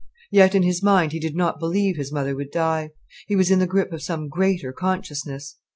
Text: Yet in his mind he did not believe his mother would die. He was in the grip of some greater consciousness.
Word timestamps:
Yet 0.31 0.55
in 0.55 0.63
his 0.63 0.81
mind 0.81 1.11
he 1.11 1.19
did 1.19 1.35
not 1.35 1.59
believe 1.59 1.95
his 1.95 2.11
mother 2.11 2.35
would 2.35 2.49
die. 2.49 2.89
He 3.27 3.35
was 3.35 3.51
in 3.51 3.59
the 3.59 3.67
grip 3.67 3.91
of 3.93 4.01
some 4.01 4.29
greater 4.29 4.73
consciousness. 4.73 5.57